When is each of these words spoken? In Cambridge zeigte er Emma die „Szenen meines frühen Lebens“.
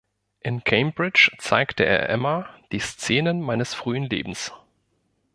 In 0.39 0.63
Cambridge 0.63 1.29
zeigte 1.37 1.85
er 1.85 2.09
Emma 2.09 2.49
die 2.71 2.79
„Szenen 2.79 3.39
meines 3.39 3.75
frühen 3.75 4.05
Lebens“. 4.09 4.51